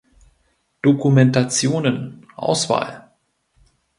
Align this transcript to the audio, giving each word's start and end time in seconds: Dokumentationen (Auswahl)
Dokumentationen 0.83 2.25
(Auswahl) 2.35 3.07